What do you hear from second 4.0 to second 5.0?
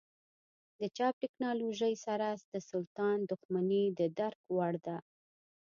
درک وړ ده.